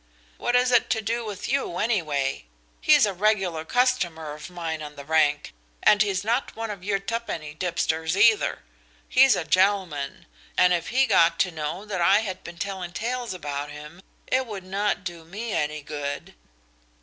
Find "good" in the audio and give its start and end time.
15.83-16.33